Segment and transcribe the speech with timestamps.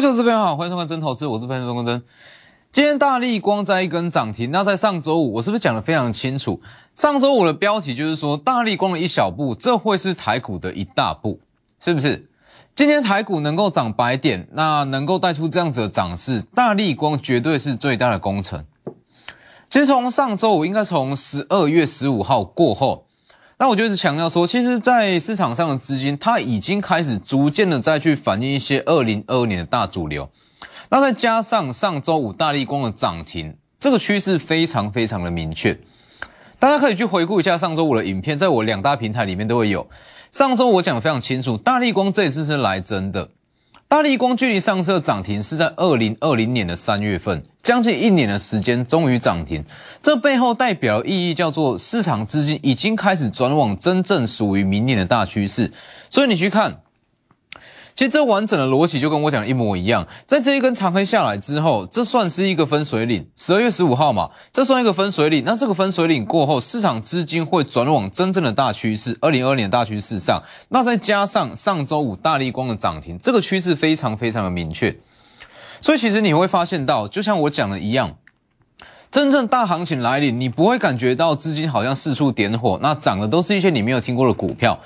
[0.00, 2.02] 位投资朋友好，欢迎收看真投资，我是分析师钟国真。
[2.72, 6.58] 今天大力光在一根涨停，那在上周五我是不是讲的非常清楚？
[6.94, 11.38] 上周五的标题就是说大力光的一小步，这会是台股的一大步，
[11.78, 12.30] 是不是？
[12.74, 18.64] 今天台股能够涨百点，那能够带出这样子的涨势，大力光绝对是最大的工程。
[19.68, 23.04] 其实从上周五，应该从十二月十五号过后。
[23.60, 30.30] 那我就是强调说，其实，在市场上的资金，它已经开始逐渐的再去反映一些二零二二年的大主流。
[30.88, 35.78] 那再加上上周五大力光的涨停，这个趋势非常非常的明确。
[36.58, 39.86] 大家可以去回顾一下上周五的影片，在我两大平台里面都会有。
[40.32, 43.28] 上周我讲的非常清楚，大力光这一次是来真的。
[43.90, 49.64] 大力光距离上次涨停是在二零二零年的三月份，将近一年的时间，终于涨停。
[50.00, 55.72] 这背后代表意义叫做市场资金已经开始转往真正属于明年的大趋势。
[56.08, 56.82] 所以你去看。
[57.94, 63.28] 其实这完整的逻辑就跟我讲的一模一样，在这一根长黑下来之后，这算是一个分水岭。
[63.36, 65.42] 十二月十五号嘛，这算一个分水岭。
[65.44, 70.42] 那这个分水岭过后，市场资金会转往真正的大趋势，二零二二年大趋势上。
[70.70, 74.96] 那再加上上周五大力光的涨停，这个趋势非常非常的明确。
[75.80, 78.16] 所以其实你会发现到，就像我讲的一样，
[79.10, 84.78] 真正大行情来临，你不会感觉到资金好像四处点火，那涨的都是一些你没有听过的股票。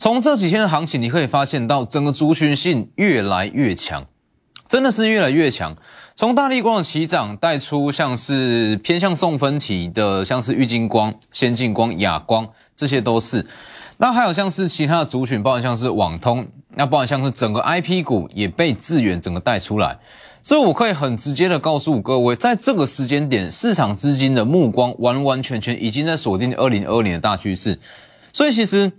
[0.00, 4.06] 从这几天的行情，你可以发现到整个族群性越来越强，
[4.66, 5.76] 真的是越来越强。
[6.14, 13.46] 从大力光的起涨带出，像是偏向送分题的，像是玉金光、先进光、亚光，这些都是。
[13.98, 19.98] 那还有像是其他的族群，包含像是网通，那包含像是整个 IP 股也被致远整个带出来。
[20.40, 27.78] 所以我可以很直接的告诉各位，在这个时间点，市场资金的目光完完全全已经在锁定二零二二年的大趋势。
[28.32, 28.90] 所以其实。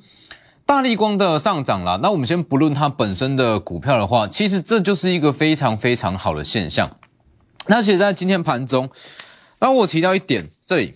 [0.71, 6.89] 大力光的上涨啦，那我们先不论它本身的股票的话，其实这就是一个非常非常好的现象。
[7.67, 8.89] 那其实，在今天盘中，
[9.59, 10.93] 那我提到一点，这里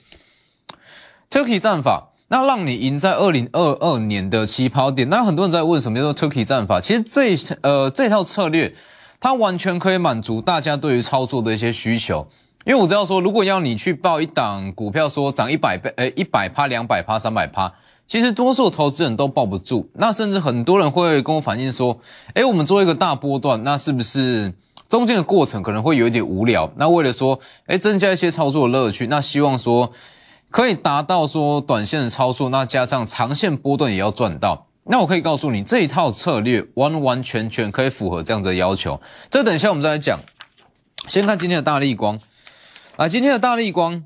[1.30, 5.10] Turkey 战法，那让你赢在二零二二年的起跑点。
[5.10, 6.80] 那很多人在问什么叫做 Turkey 战法？
[6.80, 8.74] 其实这呃这套策略，
[9.20, 12.26] 它完全可以满足大家对于操作的一些需求。
[12.64, 17.74] 因为我知道说，如果要你去报一档股票，说涨一百倍，呃一百趴、两百趴、三百趴。
[18.08, 22.00] 其实多数投资人都抱不住，那甚至很多人会跟我反映说
[22.36, 24.54] ：“哎，我们做一个大波段，那是不是
[24.88, 26.72] 中间的过程可能会有一点无聊？
[26.76, 29.92] 那为了说，哎，增加一些操作的乐趣，那希望说
[30.52, 34.68] 可以达到说短线的操作，那加上长线波段也要赚到。
[34.84, 39.02] 那我可以告诉你，这一套策略完完全全可以符合这样子的要求。
[39.32, 40.20] 这等一下我们再来讲。
[41.08, 42.20] 先看今天的大力光，
[42.98, 44.04] 来，今天的大力光，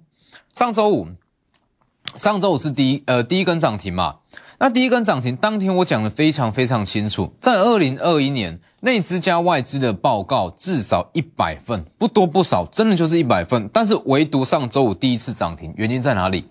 [0.53, 1.07] 上周五。
[2.15, 4.15] 上周五是第一呃第一根涨停嘛？
[4.57, 13.69] 那第一根涨停当天我讲的非常非常清楚，在二零二一年内资加外资的报告至少一百份，不多不少，真的就是一百份。
[13.71, 16.45] 但是唯独上周五第一次涨停，原因在哪里？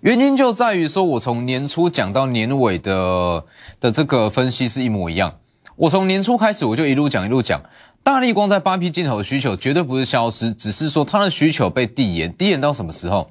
[0.00, 3.44] 原因就在于说我从年初讲到年尾的
[3.80, 5.34] 的这个分析是一模一样。
[5.76, 7.60] 我从年初开始我就一路讲一路讲，
[8.02, 13.30] 大力光在八 P 镜头的需求绝对不是消失，只是说它的需求被递延，递延到什么时候？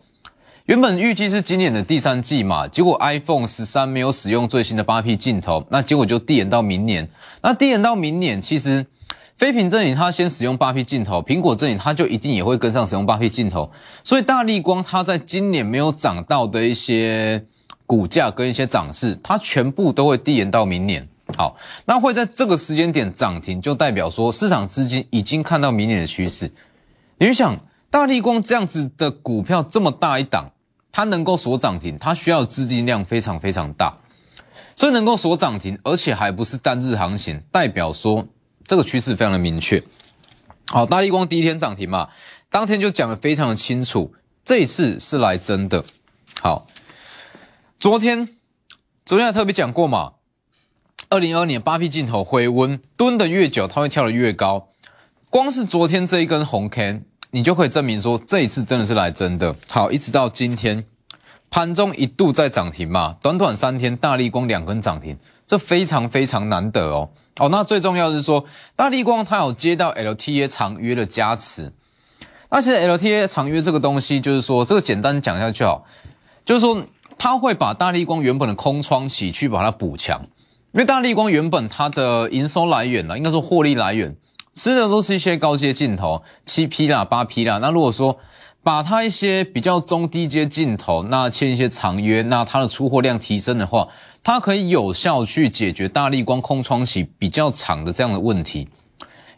[0.67, 7.07] 原本预计是今年的第三季嘛，结果 iPhone 十三没有使用最新的八 P 镜头，那结果就递延到明年。
[7.41, 8.85] 那递延到明年，其实
[9.37, 13.71] 飞屏阵营它先使用八 P 镜头，苹果阵营它就一定也会跟上使用八 P 镜头。
[14.03, 17.45] 所以大力光它在今年没有涨到的一些
[17.85, 21.07] 股价跟一些涨势，它全部都会递延到明年。
[21.37, 21.55] 好，
[21.85, 26.51] 那会在这个时间点涨停，就代表说市场资金已经看到明年的趋势。
[27.19, 27.57] 你想，
[27.89, 30.51] 大力光这样子的股票这么大一档。
[30.97, 33.99] 它能够锁涨停，它需要资金量非常非常大，
[34.75, 38.27] 所以能够锁涨停，而且还不是单日行情，代表说
[38.65, 39.83] 这个趋势非常的明确。
[40.65, 42.09] 好，大力光第一天涨停嘛，
[42.49, 45.85] 当天就讲的非常的清楚，这一次是来真的。
[46.41, 46.65] 好，
[47.77, 48.27] 昨天
[49.05, 50.13] 昨天还特别讲过嘛，
[51.09, 54.69] 二零二二年八 P 镜头回温蹲的越久，它会跳得越高。
[55.29, 57.03] 光是昨天这一根红 K。
[57.31, 59.55] 你就可以证明说这一次真的是来真的。
[59.69, 60.85] 好，一直到今天
[61.49, 67.09] 盘中一度在涨停嘛，短短三天大力光两根涨停，这非常非常难得哦。
[67.37, 68.45] 哦，那最重要是说
[68.75, 71.71] 大力光它有接到 LTA 长约的加持。
[72.49, 75.85] 那其实 LTA 长约这个东西，就是说这个简单讲下就好，
[76.45, 76.83] 就是说
[77.17, 80.21] 它会把大力光原本的空窗期去把它补强，
[80.71, 84.15] 因为大力光原本它的营收来源呢，应该说获利来源。
[84.57, 87.59] 吃的都是一些高阶镜头，七 P 啦、八 P 啦。
[87.59, 88.17] 那如果说
[88.63, 93.87] 把它一些比较中低阶镜头，那签一些长约，那它的出货量提升的话，
[94.23, 98.61] 它可以有效去解决大力光空窗期比较长的这样的问题。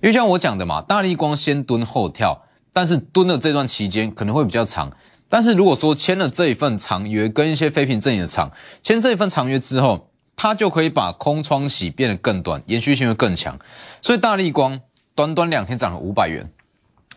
[0.02, 2.42] 因为像我讲的嘛，大力光先蹲后跳，
[2.72, 4.90] 但是蹲的这段期间可能会比较长。
[5.28, 8.50] 但是如果说签了这一份长约，跟一些非屏阵营的厂
[8.82, 10.08] 签这一份长约之后，
[10.38, 13.60] 它就可以把空窗期变得更短，延续性会更强。
[14.02, 14.80] 所以大力光
[15.16, 16.50] 短短两天涨了五百元，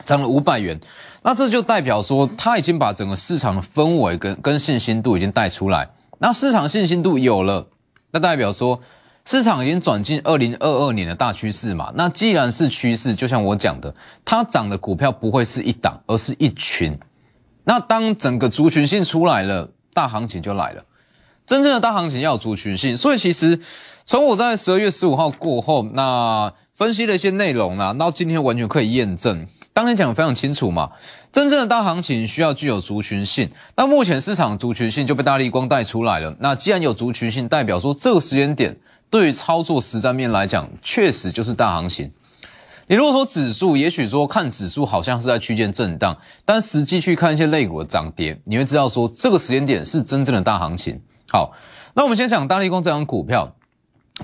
[0.04, 0.78] 涨了五百元，
[1.22, 5.90] 那这就代表说它已经把整个市场的氛围跟跟信心度已经带出来。
[6.18, 7.68] 那市场信心度有了，
[8.10, 8.80] 那代表说
[9.24, 11.92] 市场已经转进二零二二年的大趋势嘛？
[11.94, 13.94] 那既然是趋势，就像我讲的，
[14.24, 16.98] 它涨的股票不会是一档，而是一群。
[17.64, 20.84] 那当整个族群性出来了，大行情就来了。
[21.46, 23.60] 真正的大行情要有族群性，所以其实
[24.04, 29.46] 从我在十二月十五号过后，那分析的一些内容啊，那今天完全可以验证。
[29.74, 30.90] 当天讲的非常清楚嘛，
[31.30, 33.50] 真正的大行情需要具有族群性。
[33.76, 36.34] 那目前市场族群性就被大力光带出来了。
[36.40, 38.74] 那既然有族群性，代表说这个时间点
[39.10, 42.10] 对于操作实战面来讲，确实就是大行情。
[42.86, 50.98] 你如果说指数，也许说看指数好像是在区间震荡，但实际去看一些类股的涨跌，你会知道说这个时间点是真正的大行情。
[51.30, 51.52] 好，
[51.94, 53.54] 那我们先讲大力光这张股票。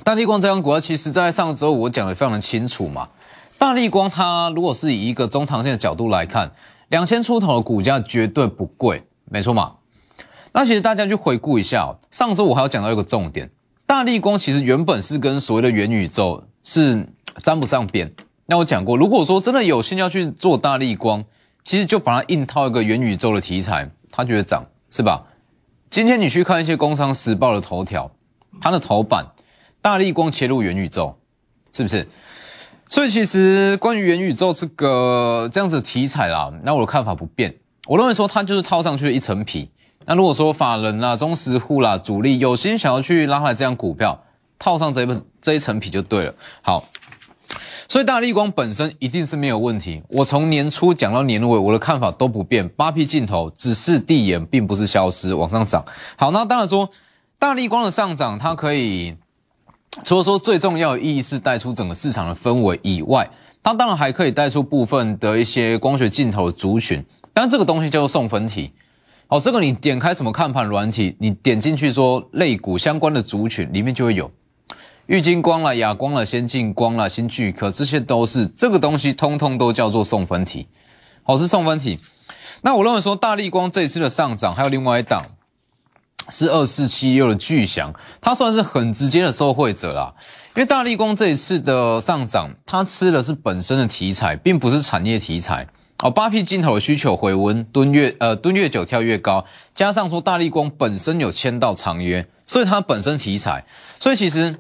[0.05, 3.09] 大力光这张股票，其实在上周我讲的非常的清楚嘛。
[3.57, 6.53] 大力光它如果是以一个中长线的角度来看，
[6.89, 9.77] 两千出头的股价绝对不贵，没错嘛。
[10.53, 13.51] 那其实大家去回顾一下，上周我还要讲到一个重点，
[13.87, 17.09] 大力光其实原本是跟所谓的元宇宙是
[17.43, 18.13] 沾不上边。
[18.47, 21.25] 那我讲过，如果说真的有心要去做大力光，
[21.65, 25.25] 其实就把它硬套一个元宇宙的题材，它就会涨，是吧？
[25.91, 28.11] 今天你去看一些《工商时报》的头条，
[28.61, 29.27] 它的头版，
[29.81, 31.17] 大力光切入元宇宙，
[31.73, 32.09] 是不是？
[32.89, 37.55] 所以其实关于元宇宙这个这样子的题材啦，那我的看法不变，
[37.87, 39.71] 我认为说它就是套上去的一层皮。
[40.07, 44.25] 那如果说法人啦、中实户啦、主力有心想要去拉来这样股票，
[44.59, 46.35] 套上这一这一层皮就对了。
[46.63, 46.85] 好。
[47.91, 50.03] 所以大力光本身一定是没有问题。
[50.09, 52.69] 我从年初讲到年尾，我的看法都不变。
[52.77, 55.83] 八 P 镜头只是递延，并不是消失，往上涨。
[56.17, 56.91] 好，那当然说
[57.39, 59.17] 大力光的上涨，它可以
[60.05, 63.29] 除了说最重要的意义是带出整个市场的氛围以外，
[63.63, 67.05] 它当然还可以带出部分的一些光学镜头的族群。
[67.33, 68.73] 但这个东西叫做送分题。
[69.27, 74.31] 好，这个你点开什么看盘软体，你点进去说类股相关的族群里面就会有。
[75.07, 80.67] 玉金光了、亚光了、先进光了、新巨科，这些都是这个东西，通通都叫做送分题。
[81.23, 81.99] 好，是送分题。
[82.63, 85.25] 那我认为说，大力光这一次的上涨，还有另外一档
[86.31, 90.15] 是二四七六的巨翔，它算是很直接的受惠者啦。
[90.57, 95.67] 因为大力光这一次的上涨，它吃的是本身的题材，并不是产业题材。
[96.03, 99.45] 哦，八 P 镜头的需求回温，蹲越呃蹲越久跳越高，
[99.75, 103.65] 加上说大力光本身有签到长约，所以它本身题材，
[103.99, 104.57] 所以其实。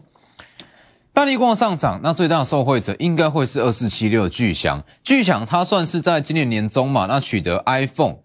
[1.14, 4.84] 大力光上涨，那最大的受惠者应该会是二四七六巨翔。
[5.02, 8.18] 巨翔它算是在今年年中嘛，那取得 iPhone，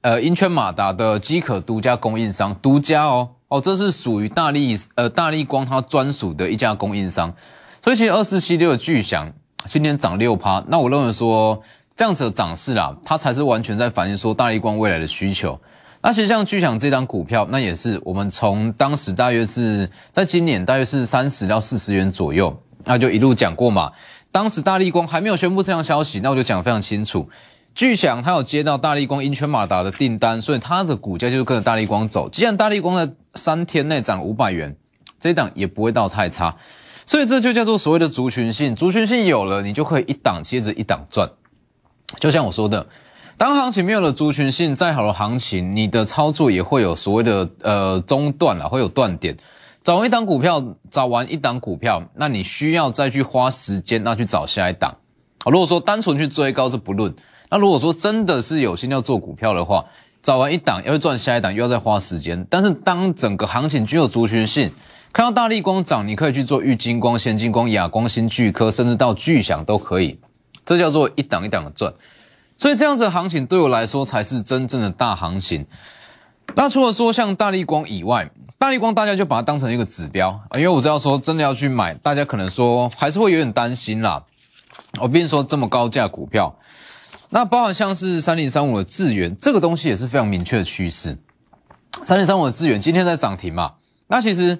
[0.00, 7.34] 呃，英圈马达的机壳独家供应商，独家哦哦，这是属于大力呃大力光它专属的一家供应商。
[7.82, 9.32] 所以其实二四七六巨响
[9.66, 11.60] 今天涨六趴，那我认为说
[11.96, 15.58] 这样子的涨势啦，它才是完全在反映说大力光未来的需求。
[16.00, 23.90] 那其实像巨响这张股票，那也是我们从当时大约是在今年大约是三十到四十元左右，那就一路讲过嘛。
[24.30, 27.28] 当时大力光还没有宣布这样消息，那我就讲非常清楚。
[27.78, 32.28] 巨响他有接到大力光英圈马达的订单，所以他的股价就是跟着大力光走。
[32.28, 34.76] 既然大力光在三天内涨五百元，
[35.20, 36.56] 这一档也不会到太差，
[37.06, 38.74] 所以这就叫做所谓的族群性。
[38.74, 41.30] 族群性有了，你就可以一档接着一档赚。
[42.18, 42.84] 就像我说的。
[43.36, 49.36] 当行情没有了族群性，再好的行情，你的操作也会有所谓的呃中断了，会有断点。
[49.84, 54.96] 找完一档股票，找完一档股票，那你需要再去花时间，那去找下一档。
[55.46, 57.14] 如果说单纯去追高是不论，
[57.50, 59.84] 那如果说真的是有心要做股票的话，
[60.22, 62.46] 找完一档要赚下一档，又要再花时间。
[62.50, 64.70] 但是当整个行情具有族群性，
[65.12, 70.18] 看到大力光涨，你可以去做玉金光、先进光、亚光、新巨科，甚至到巨响都可以。
[70.66, 71.94] 这叫做一档一档的赚。
[72.56, 75.64] 所以这样子的行情对我来说才是真正的大行情。
[76.56, 84.24] 那除了说像大力光以外，大力光大家就把它当成一个指标，因为我知道说真的要去买，大家可能说还是会有点担心啦。
[85.00, 86.54] 我毕竟说这么高价股票，
[87.30, 91.18] 那包含像是三零三五的智源，这个东西也是非常明确的趋势。
[92.04, 93.74] 三零三五的智源今天在涨停嘛？
[94.06, 94.58] 那其实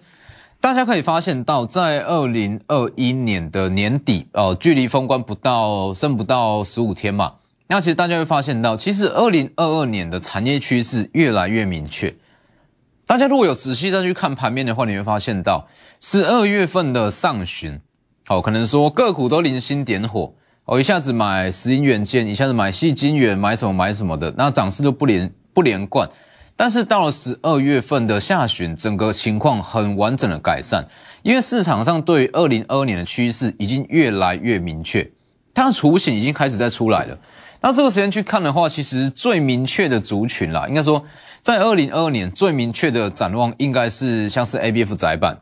[0.60, 7.34] 大家可以发现到，在二零二一年的年底，哦，距离封关不到剩不到十五天嘛。
[7.68, 12.14] 那其实大家会发现到，其实二零二二年的产业趋势越来越明确。
[13.06, 15.68] 大家如果有仔细再去看盘面的话，你会发现到
[16.00, 17.80] 十二月份的上旬，
[18.26, 20.34] 好，可能说个股都零星点火，
[20.68, 26.06] 哦，一下子买石英元件，一下子买细晶圆，买什么买什么的，那涨势都不连不连贯。
[26.56, 30.86] 但是到了十二月份的下旬，整个情况很完整的改善，
[31.22, 35.10] 因为市场上对于二零二二年的趋势已经越来越明确，
[35.54, 37.18] 它的雏形已经开始在出来了。
[37.62, 41.02] 那这个时间去看的话，其实最明确的族群啦，应该说
[41.40, 45.38] 在二零二二年最明确的展望，应该是像是 A B F 窄板、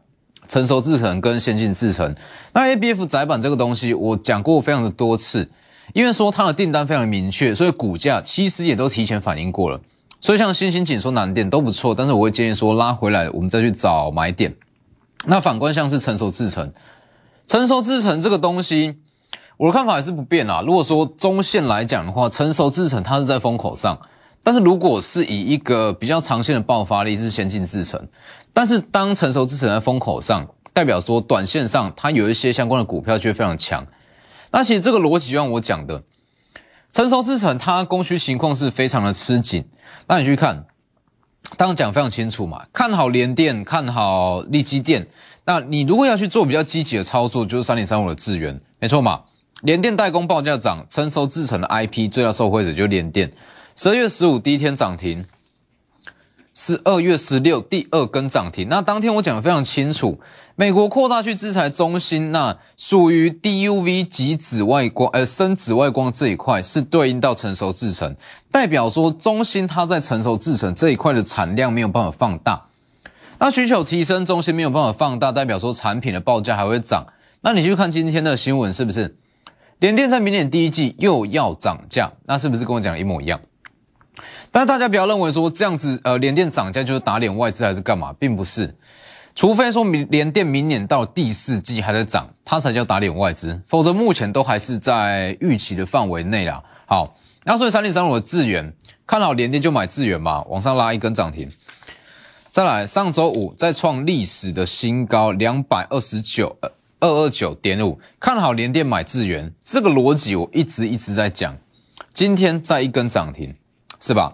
[0.48, 2.14] 成熟制程跟先进制程。
[2.52, 5.48] 那 A B F 窄板这个东西，我讲过非常的多次，
[5.92, 9.80] 因为说它的订单非常明确，所以股价其实也都提前反应过了。
[10.20, 14.54] 所以像新兴紧缩难点都不错，但是我会建议说拉回来，我们再去找买点。
[15.26, 16.72] 那反观像是成熟制程，
[17.46, 18.96] 成熟制程这个东西，
[19.58, 20.62] 我的看法还是不变啦。
[20.66, 24.00] 如果说中线来讲的话，成熟制程它是在风口上，
[24.46, 28.06] 但是如果是以一个比较长线的爆发力是先进制程，
[28.52, 33.84] 但是当成熟制程在风口上，代表说短线上它有一些相关的股票就会非常强。
[34.52, 36.04] 那其实这个逻辑就像我讲的。
[36.92, 39.64] 成熟制程，它供需情况是非常的吃紧。
[40.06, 40.64] 那你去看，
[41.56, 45.08] 刚刚讲非常清楚嘛，看好联电，看好利基电。
[45.44, 49.22] 那你如果要去做比较积极的操作，就是三点三五的资源，没错嘛。
[49.62, 53.32] 联电代工报价涨，成熟制程的 IP 最大受惠者就是联电。
[53.78, 55.26] 十二月十五第一天涨停。
[56.54, 60.18] 十二月十六第二根涨停，那当天我讲的非常清楚，
[60.54, 68.16] 美国扩大去制裁中芯，那属于 DUV 极紫外光，呃深紫外光这一块是对应到成熟制程，
[68.50, 72.68] 代表说中芯它在成熟制程这一块的产量没有办法放大，
[73.38, 77.06] 那需求提升，中芯没有办法放大，代表说产品的报价还会涨，
[77.42, 79.14] 那你去看今天的新闻是不是？
[79.80, 83.38] 联电在明年第一季又要涨价，那是不是跟我讲的一模一样？
[84.50, 88.75] 但是大家不要认为说这样子，呃，联电涨价就是打脸外资还是干嘛，并不是。
[89.35, 96.62] 除非说明联电明年到第四季还在涨，它才叫打脸外资，否则目前都还是在预期的范围内啦。
[96.87, 98.73] 好，那所以三零三五的智源，
[99.06, 101.50] 看好联电就买智源嘛，往上拉一根涨停。
[102.50, 106.70] 再来，上周五再创历史的新高，两百二十九呃
[107.00, 111.54] 二二九点五，看好联电买智源，这个逻辑我一直一直在讲，
[112.14, 113.54] 今天再一根涨停。
[114.00, 114.32] 是吧？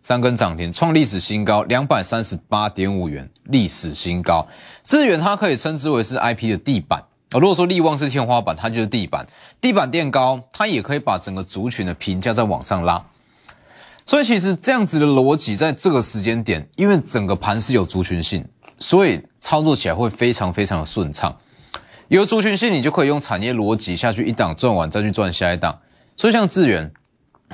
[0.00, 4.46] 三根涨停，创历史新高，两百三十八点五元，历史新高。
[4.82, 7.38] 资源它可以称之为是 IP 的地板啊。
[7.38, 9.26] 如果说力旺是天花板，它就是地板。
[9.60, 13.04] 地板垫高，它也可以把整个族群的评价再往上拉。
[14.06, 18.42] 所以其实这样子的逻辑，在这个时间点，因为整个盘是有族群性，
[18.78, 21.36] 所以操作起来会非常非常的顺畅。
[22.06, 25.78] 有族群性，你就可以用产业逻辑下去，一档赚完再去赚下一档。
[26.16, 26.90] 所以像智源。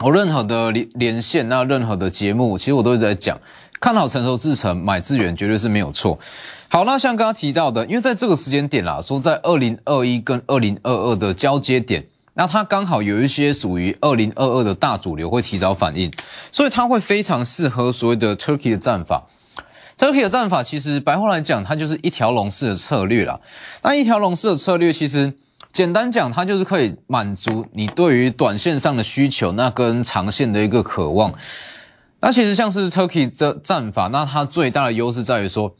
[0.01, 3.41] 我任何的连连线，那任何的节目，其实我都是在讲，
[3.81, 6.19] 看好成熟制程，买资源绝对是没有错。
[6.69, 16.11] 好，那像刚刚提到的，因为在这个时间点啦，说在二零二一跟二零二二的交接点，那它刚好有一些属于二零二二的大主流会提早反应，
[16.51, 19.29] 所以它会非常适合所谓的 Turkey 的战法。
[19.97, 23.41] Turkey 的战法其实白话来讲，它就是一条龙式的策略啦。
[23.85, 25.35] 那一条龙式的策略其实。
[25.75, 31.35] 简单讲，它就是可以满足你对于短线上的需求，那跟长线的一个渴望。
[32.21, 35.75] 那其实像是 Turkey 这战法，那它最大的优势在于说，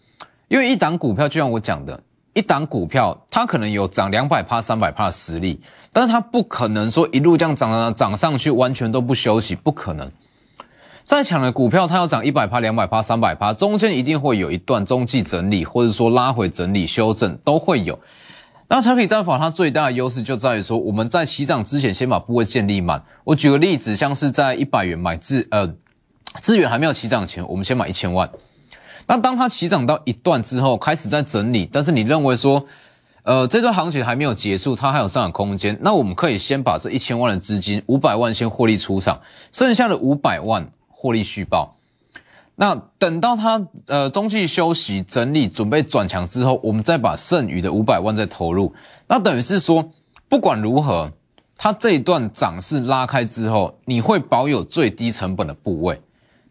[0.49, 5.61] 因为一档股票就像我讲的，一档股票它可能有涨两百趴、三百趴的实力，
[5.93, 10.11] 但是它不可能说一路这样涨涨上去，完全都不休息，不可能。
[11.05, 17.97] 再强的股票，它要涨一百趴、两百趴、三百趴，中间一定会有一段中继整理，或者说拉回整理、修正都会有。
[18.67, 23.05] 那产品战法它最大的优势就在于说，我们在起涨之前先把部位建立满。
[23.25, 25.71] 我举个例子，像是在一百元买资呃
[26.41, 28.29] 资源还没有起涨前，我们先买一千万。
[29.07, 32.65] 那当它起涨到一段之后，开始在整理，但是你认为说，
[33.23, 39.21] 呃这段行情还没有结束，它还有上涨空间，那我们可以先把这一千万的资金五百万先获利出场，
[39.53, 41.77] 剩下的五百万获利续报。
[42.57, 48.73] 那等到它呃中继休息整理准备转强之后，我们再把剩余的五百万再投入。
[49.09, 49.91] 那等于是说，
[50.29, 51.11] 不管如何，
[51.57, 56.01] 它这一段涨势拉开之后，你会保有最低成本的部位。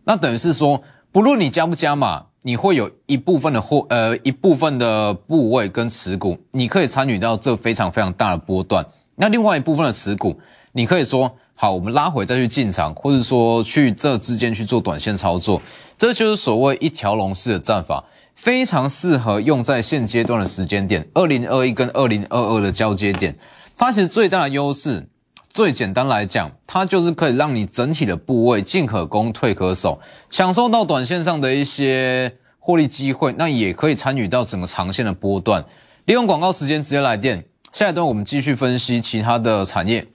[0.04, 0.82] 那等于是说，
[1.12, 8.86] 不论你加不加码，你会有一部分的货呃一部分的部位跟持股，你可以参与到这非常非常大的波段。
[9.16, 10.38] 那另外一部分的持股，
[10.74, 15.62] 你可以说好，我们拉回再去进场，或者说去这之间去做短线操作。
[16.04, 18.04] 这就是所谓一条龙式的战法，
[18.36, 23.34] 非常适合用在现阶段的时间点，二零二一跟二零二二的交接点。
[23.78, 25.08] 它其实最大的优势，
[25.48, 35.64] 最简单来讲，它就是可以让你整体的部位进可攻退可守，享受到短线上的一些获利机会，那也可以参与到整个长线的波段。
[36.04, 40.06] 利用广告时间直接来电，下一段我们继续分析其他的产业。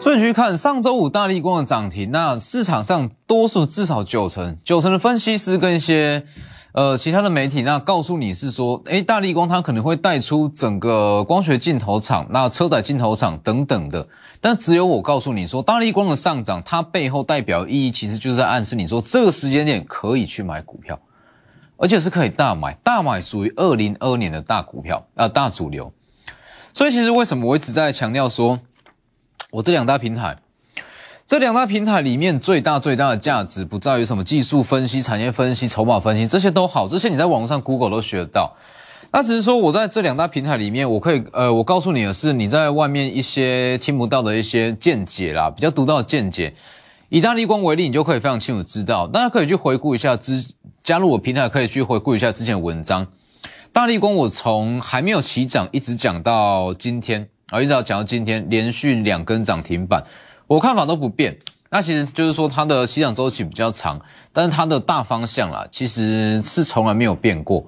[0.00, 6.22] 所以你去看上周五大力光的涨停，那市场上多数至少九成九成的分析师跟一些
[6.70, 14.06] 呃其他的媒体，那告诉你是说，诶，大力光它可能会带出整个光学镜头厂、那车载镜头厂等等的，
[14.40, 20.96] 但只有我告诉你说，大力光的上涨，它背后代表意义其实就是在暗示你说，这个时间点可以去买股票，
[21.76, 25.92] 而且是可以大买，大买属于二零二年的大股票啊大主流。
[26.72, 28.60] 所以其实为什么我一直在强调说？
[29.52, 30.38] 我这两大平台，
[31.26, 38.54] 这两大平台里面最大最大的价值不在于什么技术分析、产业分析、筹码分析，这些都好，这些你在网上 Google 都学得到。
[39.10, 46.54] 那只是说我在这两大平台里面，我可以呃，我告诉你的是，你在外面一些听不到的一些见解啦，比较独到的见解。
[47.08, 49.06] 以大力光为例，你就可以非常清楚知道。
[49.06, 50.46] 大家可以去回顾一下之
[50.82, 53.06] 加入我平台，可以去回顾一下之前的文章。
[53.72, 57.30] 大力光我从还没有起涨，一直讲到今天。
[57.50, 60.04] 啊，一直要讲到今天，连续两根涨停板，
[60.46, 61.38] 我看法都不变。
[61.70, 64.00] 那其实就是说，它的起涨周期比较长，
[64.32, 67.66] 但是它的大方向啦，其实是从来没有变过。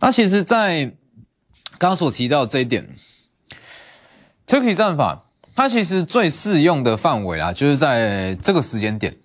[0.00, 0.84] 那其实，在
[1.78, 2.88] 刚刚所提到这一点
[4.46, 9.16] ，Turkey 战法，它其实最适用的范围啦，就是在这个时间点。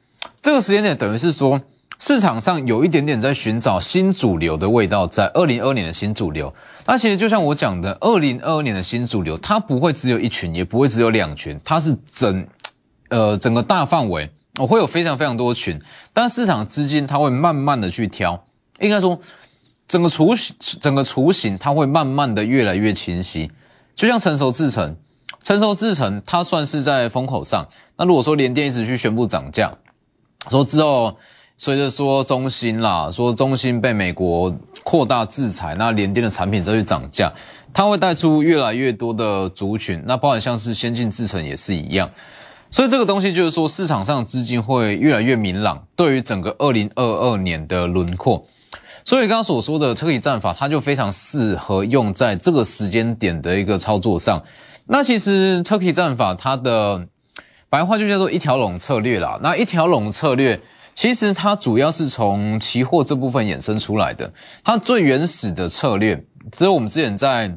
[0.41, 1.61] 这个时间点等于是说。
[1.99, 6.53] 市场上有一点点在寻找新主流的味道，在二零二二年的新主流，
[6.85, 12.47] 那其实就像我讲的，二零二二年的新主流，它不会只有一群，也不会只有两群，它是整，
[13.09, 15.81] 呃，整个大范围，我会有非常非常多群，
[16.13, 18.45] 但市场资金它会慢慢的去挑，
[18.79, 19.19] 应该说，
[19.87, 23.51] 整个雏形，整个雏形它会慢慢的越来越清晰，
[23.95, 24.95] 就像成熟制成，
[25.41, 29.73] 成熟制成它算是在风口上，那如果说连电一直去宣布涨价，
[30.47, 31.17] 说之后。
[31.59, 37.33] 随着说中芯啦，说中芯被美国扩大制裁，那联电的产品再去涨价，
[37.73, 42.07] 它会带出越来越多的族群，那包含像是先进制程也是一样，
[42.69, 48.45] 所以这个东西就是说市场上资金会越来越明朗，对于整个二零二二年的轮廓，
[49.03, 54.43] 所以刚刚所说的 Turkey 战法，它就非常适合用在这个时间点的一个操作上。
[54.85, 57.07] 那其实 Turkey 战法它的
[57.67, 60.61] 白话就叫做一条龙策略啦，那一条龙策略。
[60.97, 64.33] 其实它主要是从期货这部分衍生出来的，
[64.63, 66.15] 它最原始的策略，
[66.51, 67.55] 这是我们之前在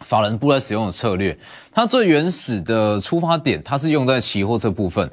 [0.00, 1.38] 法人部在使用的策略。
[1.74, 5.10] 它最原始的出发点，它是用在期货这部分，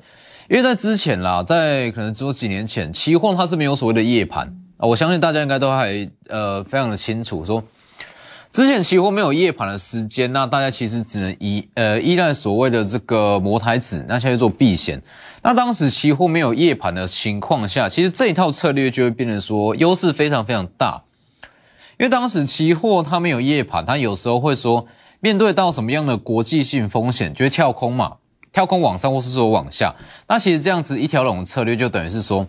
[0.50, 7.62] 因为在之前啦，在可能只有几年前，期货它是没有所谓的夜盘啊，我相信大家应该都还呃非常的清楚说。
[8.58, 15.00] 之前期货没有夜盘的时间，那大家其实只能依呃依赖所谓的这个摩台子，那现在做避险。
[15.44, 21.04] 那当时期货没有夜盘的情况下，其实这一套策略就会变成说优势非常非常大。
[22.00, 24.88] 因为当时期货它没有夜盘，它有时候会说
[25.20, 28.14] 面对到什么样的国际性风险，就会跳空嘛，
[28.52, 29.94] 跳空往上或是说往下。
[30.28, 32.48] 那其实这样子一条龙策略就等于是说。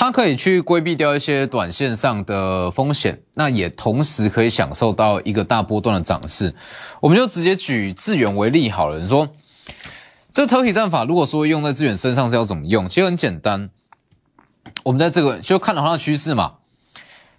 [0.00, 6.54] 它可以去规避掉一些短线上的风险，那也同时可以享受到一个大波段的涨势。
[7.00, 9.00] 我们就直接举资源为例好了。
[9.00, 9.28] 你说
[10.30, 12.88] 这个头体战法，如果说用在资源身上是要怎么用？
[12.88, 13.70] 其实很简单，
[14.84, 16.52] 我们在这个就看好它的趋势嘛，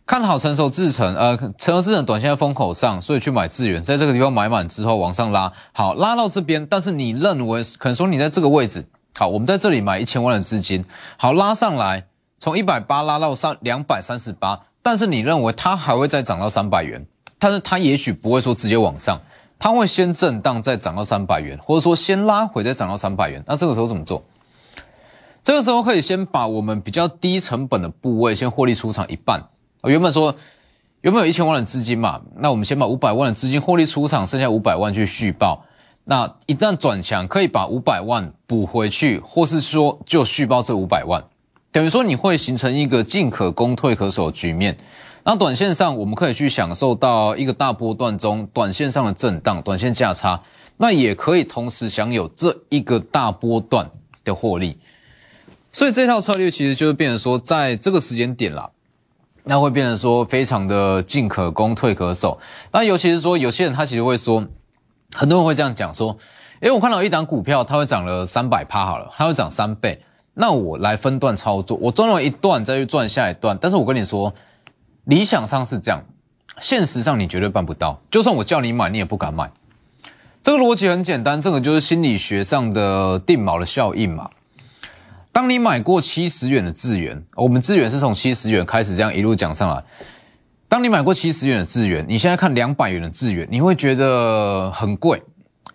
[0.06, 8.86] 看好成熟制成，呃，成熟制成短线在风口上，所以去买资源，在这个地方买满之后往上拉，好拉到这边，但是你认为可能说你在这个位置，
[9.18, 10.84] 好，我们在这里买一千万的资金，
[11.16, 12.08] 好拉上来。
[12.40, 17.06] 从一百八拉到三两百三十八，但是你认为它还会再涨到三百元？
[17.38, 19.20] 但是它也许不会说直接往上，
[19.60, 23.44] 它会先震荡再涨到三百元，或者说先拉回再涨到三百元。
[23.46, 24.24] 那这个时候怎么做？
[25.44, 29.44] 这个时候可以先把我们比较低成本的部位先获利出场一半。
[29.84, 30.36] 原本说
[31.02, 35.66] 原本有一千万的资金嘛，那我们先把五百万的资金获利出场，剩下五百万去续报。
[36.06, 41.24] 那一旦转强，可以把五百万补回去，或是说就续报这五百万。
[41.72, 44.76] 等于说你会形成一个进可攻退可守的局面，
[45.24, 50.42] 那短线上我们可以去享受到一个大波段中短线上的震荡、短线价差，
[50.78, 53.92] 那也可以同时享有这一个大波段
[54.24, 54.80] 的获利。
[55.72, 58.68] 所以这套策略其实就是变成说，在这个时间点啦，
[59.44, 62.40] 那会变成说非常的进可攻退可守。
[62.72, 64.44] 那尤其是说有些人他其实会说，
[65.14, 66.18] 很多人会这样讲说，
[66.62, 70.02] 诶，我看到一档股票它会涨了三百趴好了，它会涨三倍。
[70.42, 73.58] 那我来分段操作，我赚了一段再去赚下一段。
[73.60, 74.34] 但是我跟你说，
[75.04, 76.02] 理想上是这样，
[76.60, 78.00] 现实上你绝对办不到。
[78.10, 79.52] 就算我叫你买，你也不敢买。
[80.42, 84.30] 这个逻辑很简单，这个就是心理学上的定锚的效应嘛。
[85.34, 89.84] 当你买过七十元的资源，我们资源是从七十元开始这样一路讲上来。
[90.70, 95.22] 当你买过七十元的资源，你现在看两百元的资源，你会觉得很贵，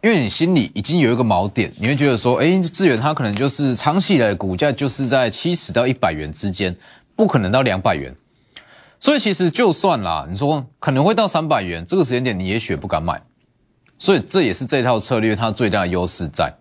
[0.04, 6.76] 因为你心里已经有一个锚点，你会觉得说，哎，智远它可能就是长期以来股价就是在七十到一百元之间，
[7.16, 8.14] 不可能到两百元。
[9.00, 13.22] 所以其实就算啦，你说可能会到三百元，这个时间点你也许不敢买。
[13.96, 16.52] 所以这也是这套策略它最大的优势在。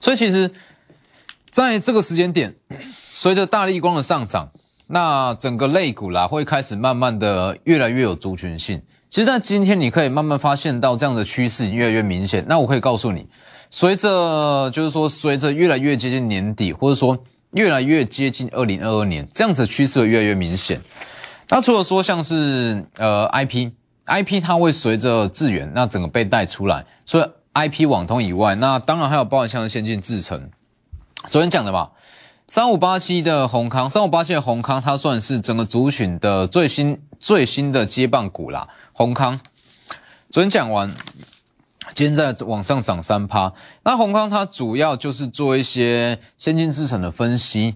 [0.00, 0.50] 所以其实
[1.50, 2.54] 在这个时间点，
[3.10, 4.50] 随着大力光的上涨，
[4.86, 8.80] 那整个类股啦会开始慢慢的越来越有族群性。
[9.12, 12.42] 其实，在今天你可以慢慢发现到这样的趋势越来越明显。
[12.48, 13.28] 那我可以告诉你，
[13.68, 20.80] 随着就是说，随着越来越接近年底，或者说越来越接近二零二二年，这样子的趋势越来越明显。
[21.50, 30.48] 那除了说像是呃 IP，IP 它会随着智源那整个被带出来，所以 IP 网通以外，那当然还有包含像是先进制程，
[31.26, 31.90] 昨天讲的吧。
[32.48, 38.68] 三五八七的宏康，三五八七的宏康，它算是整个族群的最新最新的接棒股啦。
[38.94, 39.40] 宏康
[40.30, 40.94] 昨天讲完，
[41.94, 43.52] 今天在往上涨三趴。
[43.84, 47.74] 那宏康它主要就是做一些先进制程的分析，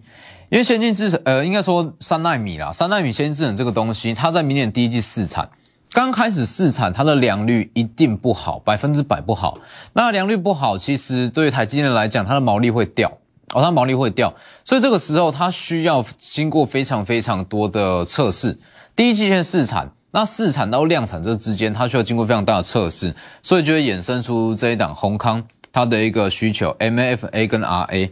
[0.51, 5.49] 因为先进制程，呃，应该说三纳米啦，三纳米先进制程这个东西，它在明年第一季试产，
[5.91, 9.59] 刚开始试产，它的良率一定不好，百分之百不好。
[9.95, 13.11] 那良率不好，其实对于台积电来讲，它的毛利会掉。
[13.55, 18.59] 哦，它毛利会掉，所以这个时候它需要经过非常非常多的测试。
[18.97, 28.11] 第一季先试产，那试产到量产这之间，它需要经过非常大的测试，所以就会衍生出这一档宏康它的一个需求，MFA 跟 RA。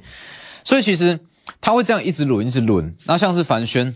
[0.64, 1.18] 所以其实
[1.62, 2.94] 它会这样一直轮，一直轮。
[3.06, 3.94] 那像是凡轩，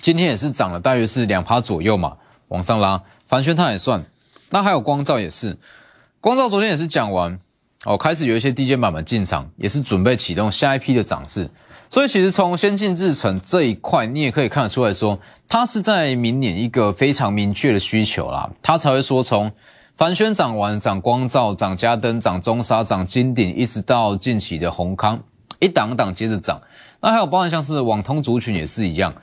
[0.00, 3.02] 今天也是涨了，大约是两趴左右嘛，往上拉。
[3.26, 4.04] 凡轩它也算，
[4.50, 5.58] 那还有光照也是，
[6.20, 7.36] 光照昨天也是讲完。
[7.84, 11.50] 哦，开始有一些低阶板板进场，也是准备启动下一批的涨势。
[11.92, 19.52] 所以其实从先进制程这一块，你也可以看得出来说，它是在明年一个非常明确的需求啦，它才会说从
[19.94, 25.22] 凡轩涨完，涨光照，涨嘉登，涨中沙，涨金鼎，一直到近期的宏康，
[25.60, 26.58] 一档档接着涨。
[27.02, 29.14] 那还有包含像是网通族群也是一样，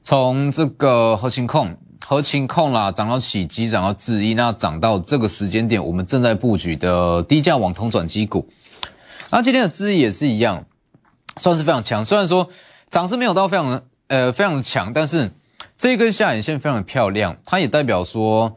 [0.00, 1.76] 从这个核心控。
[2.06, 8.48] 核情控啦，涨到起机，涨到智一，那涨到这个时间点，我们正在布局的低价网通转机股。
[9.30, 10.64] 那今天的智一也是一样，
[11.36, 12.04] 算是非常强。
[12.04, 12.48] 虽然说
[12.90, 15.30] 涨势没有到非常呃非常强，但是
[15.76, 18.56] 这一根下影线非常的漂亮，它也代表说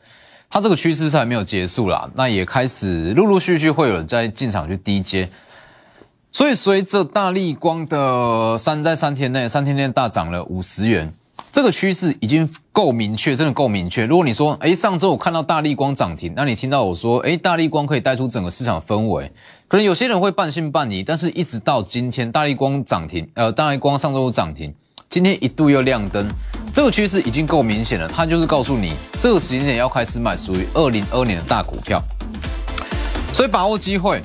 [0.49, 2.09] 它这个趋势是还没有结束啦。
[2.15, 5.29] 那也开始陆陆续续会有人在进场去低接。
[6.31, 11.13] 所以随着大力光的三在三天内三天内大涨了五十元。
[11.57, 14.05] 这个趋势已经够明确，真的够明确。
[14.05, 19.31] 如果你说，哎，上周我看到大力光涨停，那你听到我说，哎，大力光可以带出整个市场氛围，
[19.67, 21.01] 可能有些人会半信半疑。
[21.01, 24.71] 但是一直到今天，大力光涨停，呃，大力光上周五涨停，
[25.09, 26.29] 今天一度又亮灯，
[26.71, 28.07] 这个趋势已经够明显了。
[28.07, 31.99] 它就是告诉你，这个时间点要开始买属于二零二年的大股票，
[33.33, 34.21] 所以把握机会，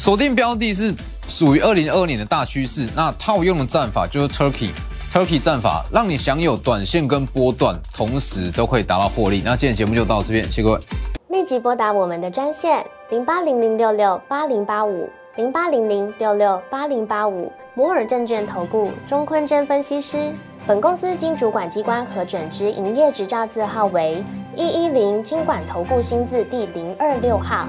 [0.00, 0.92] 锁定标的是
[1.28, 2.88] 属于二零二二年的大趋势。
[2.96, 4.70] 那套用的战法就是 Turkey。
[5.14, 9.42] Turkey 战法让你享有短线跟波段，同时都可以达到获利。
[9.44, 10.80] 那今天节目就到这边，谢谢各位。
[11.28, 20.32] 立即拨打我们的专线零八零零六六八零八五零八零零六六八零八五摩尔证券投顾钟坤真分析师。
[20.66, 24.24] 本公司经主管机关核准之营业执照字号为
[24.56, 27.68] 一一零金管投顾新字第零二六号。